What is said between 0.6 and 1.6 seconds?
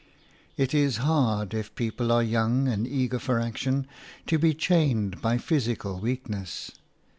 is hard,